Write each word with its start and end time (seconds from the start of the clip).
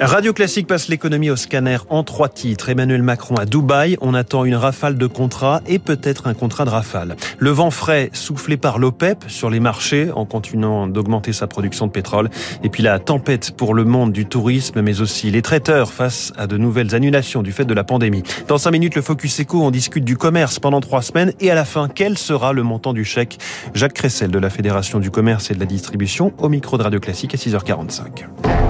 Radio 0.00 0.32
Classique 0.32 0.68
passe 0.68 0.86
l'économie 0.86 1.28
au 1.28 1.34
scanner 1.34 1.78
en 1.88 2.04
trois 2.04 2.28
titres. 2.28 2.68
Emmanuel 2.68 3.02
Macron 3.02 3.34
à 3.34 3.46
Dubaï, 3.46 3.96
on 4.00 4.14
attend 4.14 4.44
une 4.44 4.54
rafale 4.54 4.96
de 4.96 5.06
contrats 5.08 5.60
et 5.66 5.80
peut-être 5.80 6.28
un 6.28 6.34
contrat 6.34 6.64
de 6.64 6.70
rafale. 6.70 7.16
Le 7.38 7.50
vent 7.50 7.72
frais 7.72 8.10
soufflé 8.12 8.56
par 8.56 8.78
l'OPEP 8.78 9.24
sur 9.26 9.50
les 9.50 9.58
marchés 9.58 10.10
en 10.14 10.24
continuant 10.24 10.86
d'augmenter 10.86 11.32
sa 11.32 11.48
production 11.48 11.88
de 11.88 11.90
pétrole. 11.90 12.30
Et 12.62 12.68
puis 12.68 12.84
la 12.84 13.00
tempête 13.00 13.50
pour 13.56 13.74
le 13.74 13.84
monde 13.84 14.12
du 14.12 14.24
tourisme, 14.24 14.82
mais 14.82 15.00
aussi 15.00 15.32
les 15.32 15.42
traiteurs 15.42 15.92
face 15.92 16.32
à 16.38 16.46
de 16.46 16.56
nouvelles 16.56 16.94
annulations 16.94 17.42
du 17.42 17.50
fait 17.50 17.64
de 17.64 17.74
la 17.74 17.82
pandémie. 17.82 18.22
Dans 18.46 18.58
cinq 18.58 18.70
minutes, 18.70 18.94
le 18.94 19.02
Focus 19.02 19.40
Eco, 19.40 19.64
on 19.64 19.72
discute 19.72 20.04
du 20.04 20.16
commerce 20.16 20.60
pendant 20.60 20.80
trois 20.80 21.02
semaines 21.02 21.32
et 21.40 21.50
à 21.50 21.56
la 21.56 21.64
fin, 21.64 21.88
quel 21.92 22.16
sera 22.16 22.52
le 22.52 22.62
montant 22.62 22.92
du 22.92 23.04
chèque? 23.04 23.38
Jacques 23.74 23.94
Cressel 23.94 24.30
de 24.30 24.38
la 24.38 24.50
Fédération 24.50 25.00
du 25.00 25.10
commerce 25.10 25.50
et 25.50 25.54
de 25.54 25.60
la 25.60 25.66
distribution 25.66 26.32
au 26.38 26.48
micro 26.48 26.78
de 26.78 26.84
Radio 26.84 27.00
Classique 27.00 27.34
à 27.34 27.36
6h45. 27.36 28.67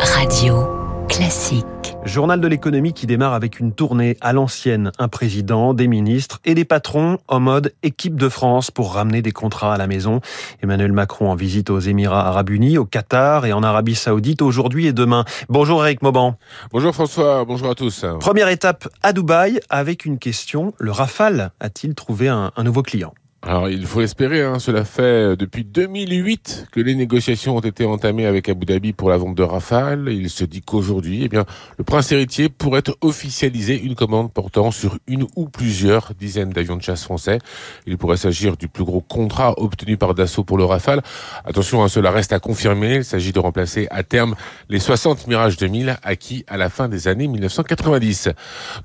Radio 0.00 0.66
Classique. 1.10 1.66
Journal 2.06 2.40
de 2.40 2.48
l'économie 2.48 2.94
qui 2.94 3.06
démarre 3.06 3.34
avec 3.34 3.60
une 3.60 3.72
tournée 3.72 4.16
à 4.22 4.32
l'ancienne. 4.32 4.92
Un 4.98 5.08
président, 5.08 5.74
des 5.74 5.88
ministres 5.88 6.40
et 6.46 6.54
des 6.54 6.64
patrons 6.64 7.18
en 7.28 7.38
mode 7.38 7.74
équipe 7.82 8.16
de 8.16 8.30
France 8.30 8.70
pour 8.70 8.94
ramener 8.94 9.20
des 9.20 9.32
contrats 9.32 9.74
à 9.74 9.76
la 9.76 9.86
maison. 9.86 10.20
Emmanuel 10.62 10.92
Macron 10.92 11.30
en 11.30 11.34
visite 11.34 11.68
aux 11.68 11.80
Émirats 11.80 12.26
Arabes 12.26 12.48
Unis, 12.48 12.78
au 12.78 12.86
Qatar 12.86 13.44
et 13.44 13.52
en 13.52 13.62
Arabie 13.62 13.94
Saoudite 13.94 14.40
aujourd'hui 14.40 14.86
et 14.86 14.94
demain. 14.94 15.26
Bonjour 15.50 15.84
Eric 15.84 16.00
Mauban. 16.00 16.36
Bonjour 16.72 16.94
François, 16.94 17.44
bonjour 17.44 17.68
à 17.68 17.74
tous. 17.74 18.06
Première 18.20 18.48
étape 18.48 18.88
à 19.02 19.12
Dubaï 19.12 19.60
avec 19.68 20.06
une 20.06 20.18
question. 20.18 20.72
Le 20.78 20.92
Rafale 20.92 21.50
a-t-il 21.60 21.94
trouvé 21.94 22.28
un, 22.28 22.52
un 22.56 22.64
nouveau 22.64 22.82
client? 22.82 23.12
Alors 23.42 23.70
il 23.70 23.86
faut 23.86 24.02
espérer, 24.02 24.42
hein, 24.42 24.58
cela 24.58 24.84
fait 24.84 25.34
depuis 25.34 25.64
2008 25.64 26.66
que 26.72 26.80
les 26.80 26.94
négociations 26.94 27.56
ont 27.56 27.60
été 27.60 27.86
entamées 27.86 28.26
avec 28.26 28.50
Abu 28.50 28.66
Dhabi 28.66 28.92
pour 28.92 29.08
la 29.08 29.16
vente 29.16 29.34
de 29.34 29.42
Rafale. 29.42 30.10
Il 30.10 30.28
se 30.28 30.44
dit 30.44 30.60
qu'aujourd'hui, 30.60 31.22
eh 31.24 31.28
bien, 31.28 31.46
le 31.78 31.84
prince 31.84 32.12
héritier 32.12 32.50
pourrait 32.50 32.82
officialiser 33.00 33.80
une 33.80 33.94
commande 33.94 34.30
portant 34.30 34.70
sur 34.70 34.98
une 35.06 35.26
ou 35.36 35.48
plusieurs 35.48 36.12
dizaines 36.20 36.50
d'avions 36.50 36.76
de 36.76 36.82
chasse 36.82 37.04
français. 37.04 37.38
Il 37.86 37.96
pourrait 37.96 38.18
s'agir 38.18 38.58
du 38.58 38.68
plus 38.68 38.84
gros 38.84 39.00
contrat 39.00 39.54
obtenu 39.56 39.96
par 39.96 40.14
Dassault 40.14 40.44
pour 40.44 40.58
le 40.58 40.64
Rafale. 40.66 41.00
Attention, 41.46 41.82
hein, 41.82 41.88
cela 41.88 42.10
reste 42.10 42.34
à 42.34 42.40
confirmer. 42.40 42.96
Il 42.96 43.04
s'agit 43.04 43.32
de 43.32 43.38
remplacer 43.38 43.88
à 43.90 44.02
terme 44.02 44.34
les 44.68 44.80
60 44.80 45.28
Mirage 45.28 45.56
2000 45.56 45.96
acquis 46.02 46.44
à 46.46 46.58
la 46.58 46.68
fin 46.68 46.90
des 46.90 47.08
années 47.08 47.26
1990. 47.26 48.28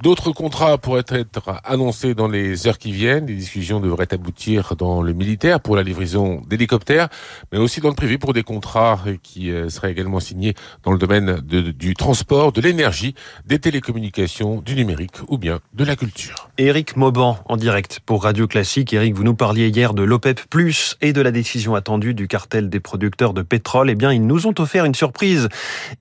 D'autres 0.01 0.31
contrats 0.31 0.77
pourraient 0.77 1.03
être 1.09 1.59
annoncés 1.65 2.13
dans 2.13 2.29
les 2.29 2.67
heures 2.67 2.77
qui 2.77 2.93
viennent. 2.93 3.25
Les 3.25 3.35
discussions 3.35 3.81
devraient 3.81 4.13
aboutir 4.13 4.44
dans 4.77 5.01
le 5.01 5.13
militaire 5.13 5.59
pour 5.59 5.75
la 5.75 5.83
livraison 5.83 6.41
d'hélicoptères, 6.47 7.09
mais 7.51 7.57
aussi 7.57 7.81
dans 7.81 7.89
le 7.89 7.95
privé 7.95 8.17
pour 8.17 8.33
des 8.33 8.43
contrats 8.43 8.99
qui 9.23 9.51
euh, 9.51 9.69
seraient 9.69 9.91
également 9.91 10.19
signés 10.19 10.53
dans 10.83 10.91
le 10.91 10.97
domaine 10.97 11.39
du 11.39 11.95
transport, 11.95 12.51
de 12.51 12.61
l'énergie, 12.61 13.15
des 13.45 13.59
télécommunications, 13.59 14.61
du 14.61 14.75
numérique 14.75 15.17
ou 15.27 15.37
bien 15.37 15.59
de 15.73 15.83
la 15.83 15.95
culture. 15.95 16.49
Éric 16.57 16.95
Mauban 16.95 17.39
en 17.45 17.57
direct 17.57 17.99
pour 18.05 18.23
Radio 18.23 18.47
Classique. 18.47 18.93
Éric, 18.93 19.15
vous 19.15 19.23
nous 19.23 19.35
parliez 19.35 19.69
hier 19.69 19.93
de 19.93 20.03
l'OPEP 20.03 20.41
Plus 20.49 20.95
et 21.01 21.13
de 21.13 21.21
la 21.21 21.31
décision 21.31 21.75
attendue 21.75 22.13
du 22.13 22.27
cartel 22.27 22.69
des 22.69 22.79
producteurs 22.79 23.33
de 23.33 23.41
pétrole. 23.41 23.89
Eh 23.89 23.95
bien, 23.95 24.13
ils 24.13 24.25
nous 24.25 24.47
ont 24.47 24.53
offert 24.59 24.85
une 24.85 24.95
surprise 24.95 25.49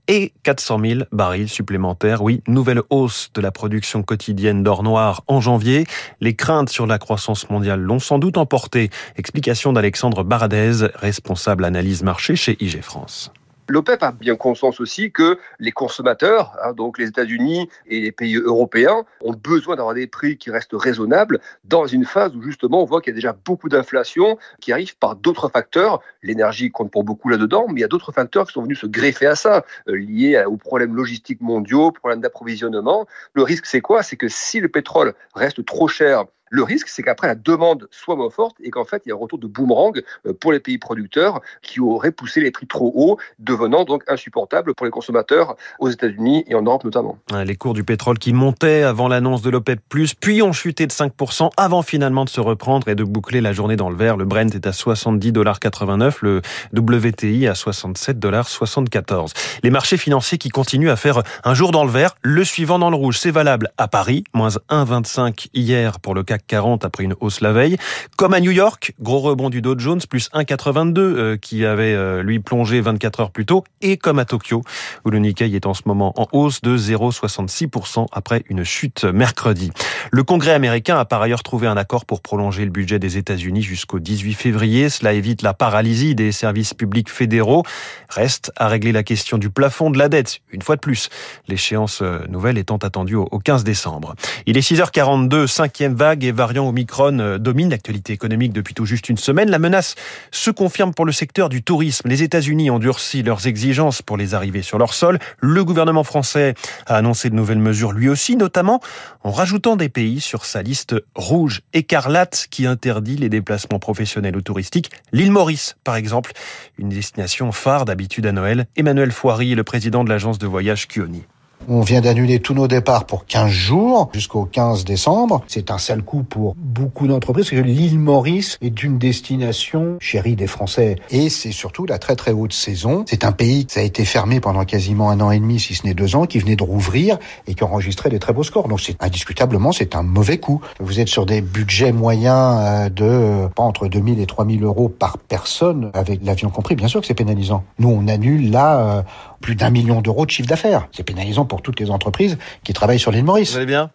et 0.08 0.32
400 0.42 0.80
000 0.80 1.00
barils 1.12 1.48
supplémentaires. 1.48 2.22
Oui, 2.22 2.42
nouvelle 2.46 2.82
hausse 2.90 3.30
de 3.34 3.40
la 3.40 3.50
production 3.50 4.02
quotidienne 4.02 4.62
d'or 4.62 4.82
noir 4.82 5.22
en 5.26 5.40
janvier. 5.40 5.86
Les 6.20 6.34
craintes 6.34 6.68
sur 6.68 6.86
la 6.86 6.98
croissance 6.98 7.48
mondiale 7.50 7.80
l'ont 7.80 7.98
sans 7.98 8.18
doute 8.18 8.33
emporté. 8.38 8.90
Explication 9.16 9.72
d'Alexandre 9.72 10.24
Baradez, 10.24 10.88
responsable 10.94 11.64
analyse 11.64 12.02
marché 12.02 12.36
chez 12.36 12.56
IG 12.60 12.82
France. 12.82 13.32
L'OPEP 13.68 14.02
a 14.02 14.12
bien 14.12 14.36
conscience 14.36 14.78
aussi 14.78 15.10
que 15.10 15.38
les 15.58 15.72
consommateurs, 15.72 16.54
hein, 16.62 16.74
donc 16.74 16.98
les 16.98 17.08
États-Unis 17.08 17.70
et 17.86 18.00
les 18.00 18.12
pays 18.12 18.36
européens, 18.36 19.04
ont 19.22 19.32
besoin 19.32 19.76
d'avoir 19.76 19.94
des 19.94 20.06
prix 20.06 20.36
qui 20.36 20.50
restent 20.50 20.74
raisonnables 20.74 21.40
dans 21.64 21.86
une 21.86 22.04
phase 22.04 22.36
où 22.36 22.42
justement 22.42 22.82
on 22.82 22.84
voit 22.84 23.00
qu'il 23.00 23.12
y 23.12 23.14
a 23.14 23.16
déjà 23.16 23.34
beaucoup 23.44 23.70
d'inflation 23.70 24.36
qui 24.60 24.72
arrive 24.72 24.98
par 24.98 25.16
d'autres 25.16 25.48
facteurs. 25.48 26.00
L'énergie 26.22 26.70
compte 26.70 26.90
pour 26.90 27.04
beaucoup 27.04 27.30
là-dedans, 27.30 27.64
mais 27.68 27.80
il 27.80 27.80
y 27.80 27.84
a 27.84 27.88
d'autres 27.88 28.12
facteurs 28.12 28.46
qui 28.46 28.52
sont 28.52 28.62
venus 28.62 28.80
se 28.80 28.86
greffer 28.86 29.26
à 29.26 29.34
ça, 29.34 29.64
euh, 29.88 29.96
liés 29.96 30.44
aux 30.44 30.58
problèmes 30.58 30.94
logistiques 30.94 31.40
mondiaux, 31.40 31.90
problèmes 31.90 32.20
d'approvisionnement. 32.20 33.06
Le 33.32 33.42
risque, 33.42 33.64
c'est 33.64 33.80
quoi? 33.80 34.02
C'est 34.02 34.16
que 34.16 34.28
si 34.28 34.60
le 34.60 34.68
pétrole 34.68 35.14
reste 35.34 35.64
trop 35.64 35.88
cher 35.88 36.24
le 36.54 36.62
risque, 36.62 36.86
c'est 36.88 37.02
qu'après 37.02 37.26
la 37.26 37.34
demande 37.34 37.88
soit 37.90 38.14
moins 38.14 38.30
forte 38.30 38.56
et 38.62 38.70
qu'en 38.70 38.84
fait 38.84 39.02
il 39.04 39.08
y 39.08 39.12
a 39.12 39.16
un 39.16 39.18
retour 39.18 39.38
de 39.38 39.48
boomerang 39.48 40.00
euh, 40.24 40.32
pour 40.32 40.52
les 40.52 40.60
pays 40.60 40.78
producteurs 40.78 41.40
qui 41.62 41.80
auraient 41.80 42.12
poussé 42.12 42.40
les 42.40 42.52
prix 42.52 42.68
trop 42.68 42.92
haut, 42.94 43.18
devenant 43.40 43.82
donc 43.84 44.04
insupportables 44.06 44.72
pour 44.74 44.86
les 44.86 44.92
consommateurs 44.92 45.56
aux 45.80 45.90
États-Unis 45.90 46.44
et 46.46 46.54
en 46.54 46.62
Europe 46.62 46.84
notamment. 46.84 47.18
Les 47.44 47.56
cours 47.56 47.74
du 47.74 47.82
pétrole 47.82 48.18
qui 48.18 48.32
montaient 48.32 48.84
avant 48.84 49.08
l'annonce 49.08 49.42
de 49.42 49.50
l'OPEP+, 49.50 49.80
puis 50.20 50.42
ont 50.42 50.52
chuté 50.52 50.86
de 50.86 50.92
5% 50.92 51.50
avant 51.56 51.82
finalement 51.82 52.24
de 52.24 52.30
se 52.30 52.40
reprendre 52.40 52.88
et 52.88 52.94
de 52.94 53.02
boucler 53.02 53.40
la 53.40 53.52
journée 53.52 53.74
dans 53.74 53.90
le 53.90 53.96
vert. 53.96 54.16
Le 54.16 54.24
Brent 54.24 54.54
est 54.54 54.66
à 54.68 54.70
70,89$, 54.70 56.18
le 56.22 56.40
WTI 56.72 57.48
à 57.48 57.54
67,74$. 57.54 59.32
Les 59.64 59.70
marchés 59.70 59.96
financiers 59.96 60.38
qui 60.38 60.50
continuent 60.50 60.90
à 60.90 60.96
faire 60.96 61.20
un 61.42 61.54
jour 61.54 61.72
dans 61.72 61.84
le 61.84 61.90
vert, 61.90 62.14
le 62.22 62.44
suivant 62.44 62.78
dans 62.78 62.90
le 62.90 62.96
rouge. 62.96 63.18
C'est 63.18 63.32
valable 63.32 63.70
à 63.76 63.88
Paris, 63.88 64.22
moins 64.34 64.50
1,25 64.70 65.48
hier 65.52 65.98
pour 65.98 66.14
le 66.14 66.22
CAC 66.22 66.43
40 66.46 66.84
après 66.84 67.04
une 67.04 67.14
hausse 67.20 67.40
la 67.40 67.52
veille. 67.52 67.76
Comme 68.16 68.34
à 68.34 68.40
New 68.40 68.50
York, 68.50 68.94
gros 69.00 69.20
rebond 69.20 69.50
du 69.50 69.62
Dow 69.62 69.78
Jones, 69.78 70.00
plus 70.08 70.30
1,82 70.32 70.98
euh, 70.98 71.36
qui 71.36 71.64
avait 71.64 71.94
euh, 71.94 72.22
lui 72.22 72.40
plongé 72.40 72.80
24 72.80 73.20
heures 73.20 73.30
plus 73.30 73.46
tôt. 73.46 73.64
Et 73.80 73.96
comme 73.96 74.18
à 74.18 74.24
Tokyo, 74.24 74.62
où 75.04 75.10
le 75.10 75.18
Nikkei 75.18 75.54
est 75.54 75.66
en 75.66 75.74
ce 75.74 75.82
moment 75.86 76.12
en 76.16 76.26
hausse 76.32 76.60
de 76.62 76.76
0,66% 76.76 78.06
après 78.12 78.42
une 78.48 78.64
chute 78.64 79.04
mercredi. 79.04 79.70
Le 80.10 80.22
Congrès 80.22 80.52
américain 80.52 80.98
a 80.98 81.04
par 81.04 81.22
ailleurs 81.22 81.42
trouvé 81.42 81.66
un 81.66 81.76
accord 81.76 82.04
pour 82.04 82.20
prolonger 82.20 82.64
le 82.64 82.70
budget 82.70 82.98
des 82.98 83.16
États-Unis 83.16 83.62
jusqu'au 83.62 83.98
18 83.98 84.34
février. 84.34 84.88
Cela 84.88 85.12
évite 85.12 85.42
la 85.42 85.54
paralysie 85.54 86.14
des 86.14 86.32
services 86.32 86.74
publics 86.74 87.10
fédéraux. 87.10 87.62
Reste 88.08 88.52
à 88.56 88.68
régler 88.68 88.92
la 88.92 89.02
question 89.02 89.38
du 89.38 89.50
plafond 89.50 89.90
de 89.90 89.98
la 89.98 90.08
dette, 90.08 90.40
une 90.50 90.62
fois 90.62 90.76
de 90.76 90.80
plus. 90.80 91.08
L'échéance 91.48 92.00
euh, 92.02 92.20
nouvelle 92.28 92.58
étant 92.58 92.76
attendue 92.76 93.16
au 93.16 93.38
15 93.38 93.64
décembre. 93.64 94.14
Il 94.46 94.56
est 94.56 94.68
6h42, 94.68 95.46
cinquième 95.46 95.94
vague 95.94 96.23
et 96.26 96.32
variant 96.32 96.68
Omicron 96.68 97.18
euh, 97.18 97.38
domine 97.38 97.70
l'actualité 97.70 98.12
économique 98.12 98.52
depuis 98.52 98.74
tout 98.74 98.86
juste 98.86 99.08
une 99.08 99.16
semaine. 99.16 99.50
La 99.50 99.58
menace 99.58 99.94
se 100.30 100.50
confirme 100.50 100.94
pour 100.94 101.04
le 101.04 101.12
secteur 101.12 101.48
du 101.48 101.62
tourisme. 101.62 102.08
Les 102.08 102.22
États-Unis 102.22 102.70
ont 102.70 102.78
durci 102.78 103.22
leurs 103.22 103.46
exigences 103.46 104.02
pour 104.02 104.16
les 104.16 104.34
arrivées 104.34 104.62
sur 104.62 104.78
leur 104.78 104.94
sol. 104.94 105.18
Le 105.40 105.64
gouvernement 105.64 106.04
français 106.04 106.54
a 106.86 106.96
annoncé 106.96 107.30
de 107.30 107.34
nouvelles 107.34 107.58
mesures 107.58 107.92
lui 107.92 108.08
aussi, 108.08 108.36
notamment 108.36 108.80
en 109.22 109.30
rajoutant 109.30 109.76
des 109.76 109.88
pays 109.88 110.20
sur 110.20 110.44
sa 110.44 110.62
liste 110.62 110.94
rouge 111.14 111.62
écarlate 111.72 112.46
qui 112.50 112.66
interdit 112.66 113.16
les 113.16 113.28
déplacements 113.28 113.78
professionnels 113.78 114.36
ou 114.36 114.42
touristiques. 114.42 114.90
L'île 115.12 115.32
Maurice, 115.32 115.76
par 115.84 115.96
exemple, 115.96 116.32
une 116.78 116.88
destination 116.88 117.52
phare 117.52 117.84
d'habitude 117.84 118.26
à 118.26 118.32
Noël. 118.32 118.66
Emmanuel 118.76 119.12
Foiry, 119.12 119.54
le 119.54 119.64
président 119.64 120.04
de 120.04 120.08
l'agence 120.08 120.38
de 120.38 120.46
voyage 120.46 120.88
Kioni. 120.88 121.24
On 121.66 121.80
vient 121.80 122.02
d'annuler 122.02 122.40
tous 122.40 122.52
nos 122.52 122.68
départs 122.68 123.06
pour 123.06 123.24
15 123.24 123.48
jours 123.48 124.10
jusqu'au 124.12 124.44
15 124.44 124.84
décembre. 124.84 125.42
C'est 125.46 125.70
un 125.70 125.78
sale 125.78 126.02
coup 126.02 126.22
pour 126.22 126.54
beaucoup 126.56 127.06
d'entreprises 127.06 127.48
parce 127.48 127.62
que 127.62 127.66
l'île 127.66 127.98
Maurice 127.98 128.58
est 128.60 128.82
une 128.82 128.98
destination 128.98 129.96
chérie 129.98 130.36
des 130.36 130.46
Français. 130.46 130.96
Et 131.10 131.30
c'est 131.30 131.52
surtout 131.52 131.86
la 131.86 131.98
très 131.98 132.16
très 132.16 132.32
haute 132.32 132.52
saison. 132.52 133.04
C'est 133.08 133.24
un 133.24 133.32
pays 133.32 133.64
qui 133.64 133.78
a 133.78 133.82
été 133.82 134.04
fermé 134.04 134.40
pendant 134.40 134.64
quasiment 134.64 135.10
un 135.10 135.20
an 135.20 135.30
et 135.30 135.40
demi, 135.40 135.58
si 135.58 135.74
ce 135.74 135.86
n'est 135.86 135.94
deux 135.94 136.16
ans, 136.16 136.26
qui 136.26 136.38
venait 136.38 136.56
de 136.56 136.62
rouvrir 136.62 137.18
et 137.46 137.54
qui 137.54 137.64
enregistrait 137.64 138.10
des 138.10 138.18
très 138.18 138.34
beaux 138.34 138.42
scores. 138.42 138.68
Donc 138.68 138.80
c'est 138.82 139.02
indiscutablement, 139.02 139.72
c'est 139.72 139.96
un 139.96 140.02
mauvais 140.02 140.38
coup. 140.38 140.60
Vous 140.80 141.00
êtes 141.00 141.08
sur 141.08 141.24
des 141.24 141.40
budgets 141.40 141.92
moyens 141.92 142.58
euh, 142.60 142.88
de 142.90 143.48
pas 143.54 143.62
entre 143.62 143.88
2000 143.88 144.20
et 144.20 144.26
3000 144.26 144.62
euros 144.64 144.90
par 144.90 145.16
personne 145.16 145.90
avec 145.94 146.20
l'avion 146.24 146.50
compris. 146.50 146.76
Bien 146.76 146.88
sûr 146.88 147.00
que 147.00 147.06
c'est 147.06 147.14
pénalisant. 147.14 147.64
Nous, 147.78 147.88
on 147.88 148.06
annule 148.06 148.50
là 148.50 148.80
euh, 148.80 149.02
plus 149.44 149.56
d'un 149.56 149.68
million 149.68 150.00
d'euros 150.00 150.24
de 150.24 150.30
chiffre 150.30 150.48
d'affaires. 150.48 150.88
C'est 150.90 151.02
pénalisant 151.02 151.44
pour 151.44 151.60
toutes 151.60 151.78
les 151.78 151.90
entreprises 151.90 152.38
qui 152.62 152.72
travaillent 152.72 152.98
sur 152.98 153.10
l'île 153.10 153.24
Maurice. 153.24 153.50
Vous 153.50 153.58
allez 153.58 153.66
bien? 153.66 153.90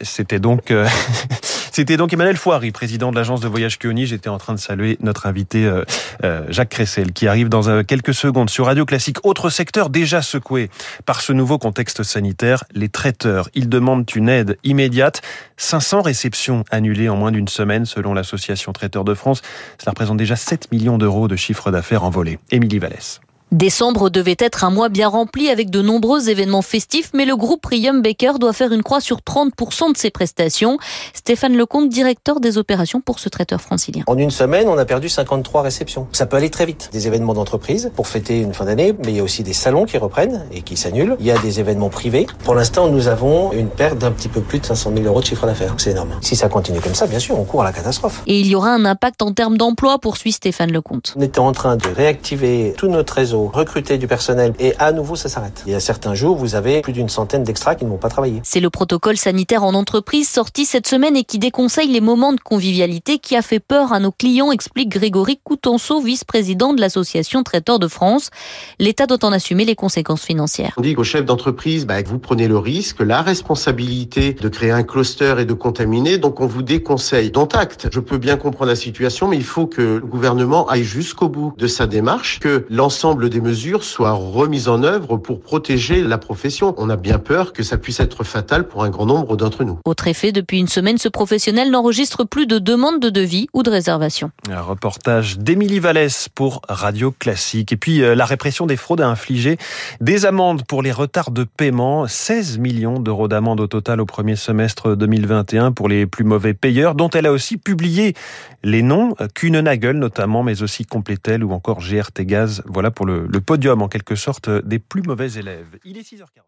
C'était 0.00 0.38
donc... 0.38 0.70
Euh, 0.70 0.88
C'était 1.72 1.98
donc 1.98 2.14
Emmanuel 2.14 2.38
Foiry, 2.38 2.70
président 2.70 3.10
de 3.10 3.16
l'agence 3.16 3.42
de 3.42 3.48
voyage 3.48 3.78
Kioni. 3.78 4.06
J'étais 4.06 4.30
en 4.30 4.38
train 4.38 4.54
de 4.54 4.58
saluer 4.58 4.96
notre 5.02 5.26
invité 5.26 5.66
euh, 5.66 5.84
euh, 6.24 6.46
Jacques 6.48 6.70
Cressel, 6.70 7.12
qui 7.12 7.28
arrive 7.28 7.50
dans 7.50 7.84
quelques 7.84 8.14
secondes 8.14 8.48
sur 8.48 8.64
Radio 8.64 8.86
Classique. 8.86 9.18
Autre 9.26 9.50
secteur 9.50 9.90
déjà 9.90 10.22
secoué 10.22 10.70
par 11.04 11.20
ce 11.20 11.34
nouveau 11.34 11.58
contexte 11.58 12.02
sanitaire, 12.02 12.64
les 12.72 12.88
traiteurs. 12.88 13.50
Ils 13.52 13.68
demandent 13.68 14.08
une 14.14 14.30
aide 14.30 14.56
immédiate. 14.64 15.20
500 15.58 16.00
réceptions 16.00 16.64
annulées 16.70 17.10
en 17.10 17.16
moins 17.16 17.30
d'une 17.30 17.48
semaine, 17.48 17.84
selon 17.84 18.14
l'association 18.14 18.72
Traiteurs 18.72 19.04
de 19.04 19.12
France. 19.12 19.42
Cela 19.78 19.90
représente 19.90 20.16
déjà 20.16 20.34
7 20.34 20.72
millions 20.72 20.96
d'euros 20.96 21.28
de 21.28 21.36
chiffre 21.36 21.70
d'affaires 21.70 22.04
envolé. 22.04 22.38
Émilie 22.50 22.78
Vallès. 22.78 23.20
Décembre 23.52 24.10
devait 24.10 24.36
être 24.40 24.64
un 24.64 24.70
mois 24.70 24.88
bien 24.88 25.06
rempli 25.06 25.50
avec 25.50 25.70
de 25.70 25.80
nombreux 25.80 26.28
événements 26.30 26.62
festifs, 26.62 27.10
mais 27.14 27.24
le 27.24 27.36
groupe 27.36 27.64
Rium 27.64 28.02
Baker 28.02 28.32
doit 28.40 28.52
faire 28.52 28.72
une 28.72 28.82
croix 28.82 29.00
sur 29.00 29.18
30% 29.18 29.92
de 29.92 29.96
ses 29.96 30.10
prestations. 30.10 30.78
Stéphane 31.14 31.56
Lecomte, 31.56 31.88
directeur 31.88 32.40
des 32.40 32.58
opérations 32.58 33.00
pour 33.00 33.20
ce 33.20 33.28
traiteur 33.28 33.60
francilien. 33.60 34.02
En 34.08 34.18
une 34.18 34.32
semaine, 34.32 34.68
on 34.68 34.76
a 34.76 34.84
perdu 34.84 35.08
53 35.08 35.62
réceptions. 35.62 36.08
Ça 36.10 36.26
peut 36.26 36.36
aller 36.36 36.50
très 36.50 36.66
vite. 36.66 36.90
Des 36.92 37.06
événements 37.06 37.34
d'entreprise 37.34 37.92
pour 37.94 38.08
fêter 38.08 38.40
une 38.40 38.52
fin 38.52 38.64
d'année, 38.64 38.94
mais 39.04 39.12
il 39.12 39.16
y 39.18 39.20
a 39.20 39.22
aussi 39.22 39.44
des 39.44 39.52
salons 39.52 39.84
qui 39.84 39.96
reprennent 39.96 40.44
et 40.50 40.62
qui 40.62 40.76
s'annulent. 40.76 41.16
Il 41.20 41.26
y 41.26 41.30
a 41.30 41.38
des 41.38 41.60
événements 41.60 41.88
privés. 41.88 42.26
Pour 42.42 42.56
l'instant, 42.56 42.88
nous 42.88 43.06
avons 43.06 43.52
une 43.52 43.68
perte 43.68 43.98
d'un 43.98 44.10
petit 44.10 44.28
peu 44.28 44.40
plus 44.40 44.58
de 44.58 44.66
500 44.66 44.90
000 44.92 45.06
euros 45.06 45.20
de 45.20 45.26
chiffre 45.26 45.46
d'affaires. 45.46 45.72
C'est 45.78 45.92
énorme. 45.92 46.10
Si 46.20 46.34
ça 46.34 46.48
continue 46.48 46.80
comme 46.80 46.96
ça, 46.96 47.06
bien 47.06 47.20
sûr, 47.20 47.38
on 47.38 47.44
court 47.44 47.62
à 47.62 47.64
la 47.64 47.72
catastrophe. 47.72 48.22
Et 48.26 48.40
il 48.40 48.48
y 48.48 48.56
aura 48.56 48.70
un 48.70 48.84
impact 48.84 49.22
en 49.22 49.30
termes 49.30 49.56
d'emploi, 49.56 50.00
poursuit 50.00 50.32
Stéphane 50.32 50.72
Lecomte. 50.72 51.14
On 51.16 51.22
était 51.22 51.38
en 51.38 51.52
train 51.52 51.76
de 51.76 51.88
réactiver 51.88 52.74
tout 52.76 52.88
notre 52.88 53.14
réseau, 53.14 53.35
recruter 53.44 53.98
du 53.98 54.06
personnel 54.06 54.54
et 54.58 54.74
à 54.78 54.92
nouveau 54.92 55.16
ça 55.16 55.28
s'arrête. 55.28 55.62
Il 55.66 55.72
y 55.72 55.74
a 55.74 55.80
certains 55.80 56.14
jours, 56.14 56.36
vous 56.36 56.54
avez 56.54 56.80
plus 56.80 56.92
d'une 56.92 57.08
centaine 57.08 57.44
d'extras 57.44 57.74
qui 57.74 57.84
ne 57.84 57.90
vont 57.90 57.96
pas 57.98 58.08
travailler. 58.08 58.40
C'est 58.44 58.60
le 58.60 58.70
protocole 58.70 59.16
sanitaire 59.16 59.64
en 59.64 59.74
entreprise 59.74 60.28
sorti 60.28 60.64
cette 60.64 60.86
semaine 60.86 61.16
et 61.16 61.24
qui 61.24 61.38
déconseille 61.38 61.88
les 61.88 62.00
moments 62.00 62.32
de 62.32 62.40
convivialité 62.40 63.18
qui 63.18 63.36
a 63.36 63.42
fait 63.42 63.60
peur 63.60 63.92
à 63.92 64.00
nos 64.00 64.12
clients, 64.12 64.52
explique 64.52 64.88
Grégory 64.88 65.38
Coutenceau, 65.42 66.00
vice-président 66.00 66.72
de 66.72 66.80
l'association 66.80 67.42
Traiteurs 67.42 67.78
de 67.78 67.88
France. 67.88 68.30
L'État 68.78 69.06
doit 69.06 69.24
en 69.24 69.32
assumer 69.32 69.64
les 69.64 69.74
conséquences 69.74 70.22
financières. 70.22 70.74
On 70.76 70.82
dit 70.82 70.94
qu'au 70.94 71.04
chef 71.04 71.24
d'entreprise, 71.24 71.86
bah, 71.86 72.02
vous 72.02 72.18
prenez 72.18 72.48
le 72.48 72.58
risque, 72.58 73.00
la 73.00 73.22
responsabilité 73.22 74.32
de 74.32 74.48
créer 74.48 74.70
un 74.70 74.82
cluster 74.82 75.34
et 75.38 75.44
de 75.44 75.52
contaminer, 75.52 76.18
donc 76.18 76.40
on 76.40 76.46
vous 76.46 76.62
déconseille. 76.62 77.30
Dont 77.30 77.46
acte. 77.46 77.88
Je 77.92 78.00
peux 78.00 78.18
bien 78.18 78.36
comprendre 78.36 78.70
la 78.70 78.76
situation, 78.76 79.28
mais 79.28 79.36
il 79.36 79.44
faut 79.44 79.66
que 79.66 79.82
le 79.82 80.06
gouvernement 80.06 80.66
aille 80.68 80.84
jusqu'au 80.84 81.28
bout 81.28 81.52
de 81.56 81.66
sa 81.66 81.86
démarche, 81.86 82.40
que 82.40 82.66
l'ensemble 82.70 83.25
des 83.28 83.40
mesures 83.40 83.84
soient 83.84 84.12
remise 84.12 84.68
en 84.68 84.82
œuvre 84.82 85.16
pour 85.16 85.40
protéger 85.40 86.02
la 86.02 86.18
profession. 86.18 86.74
On 86.78 86.90
a 86.90 86.96
bien 86.96 87.18
peur 87.18 87.52
que 87.52 87.62
ça 87.62 87.78
puisse 87.78 88.00
être 88.00 88.24
fatal 88.24 88.66
pour 88.68 88.84
un 88.84 88.90
grand 88.90 89.06
nombre 89.06 89.36
d'entre 89.36 89.64
nous. 89.64 89.78
Autre 89.84 90.08
effet, 90.08 90.32
depuis 90.32 90.58
une 90.58 90.68
semaine, 90.68 90.98
ce 90.98 91.08
professionnel 91.08 91.70
n'enregistre 91.70 92.24
plus 92.24 92.46
de 92.46 92.58
demandes 92.58 93.00
de 93.00 93.10
devis 93.10 93.48
ou 93.52 93.62
de 93.62 93.70
réservation. 93.70 94.30
Un 94.50 94.60
reportage 94.60 95.38
d'Émilie 95.38 95.78
Vallès 95.78 96.28
pour 96.28 96.62
Radio 96.68 97.12
Classique. 97.12 97.72
Et 97.72 97.76
puis, 97.76 98.02
euh, 98.02 98.14
la 98.14 98.24
répression 98.24 98.66
des 98.66 98.76
fraudes 98.76 99.00
a 99.00 99.08
infligé 99.08 99.58
des 100.00 100.26
amendes 100.26 100.64
pour 100.66 100.82
les 100.82 100.92
retards 100.92 101.30
de 101.30 101.44
paiement. 101.44 102.06
16 102.06 102.58
millions 102.58 103.00
d'euros 103.00 103.28
d'amende 103.28 103.60
au 103.60 103.66
total 103.66 104.00
au 104.00 104.06
premier 104.06 104.36
semestre 104.36 104.96
2021 104.96 105.72
pour 105.72 105.88
les 105.88 106.06
plus 106.06 106.24
mauvais 106.24 106.54
payeurs, 106.54 106.94
dont 106.94 107.10
elle 107.10 107.26
a 107.26 107.32
aussi 107.32 107.56
publié 107.56 108.14
les 108.62 108.82
noms, 108.82 109.14
Kuhnenagel 109.34 109.98
notamment, 109.98 110.42
mais 110.42 110.62
aussi 110.62 110.84
Complétel 110.84 111.44
ou 111.44 111.52
encore 111.52 111.80
GRT 111.80 112.22
Gaz. 112.22 112.62
Voilà 112.66 112.90
pour 112.90 113.06
le, 113.16 113.40
podium 113.40 113.82
en 113.82 113.88
quelque 113.88 114.14
sorte 114.14 114.48
des 114.50 114.78
plus 114.78 115.02
mauvais 115.02 115.32
élèves. 115.32 115.78
Il 115.84 115.98
est 115.98 116.12
6h40. 116.12 116.46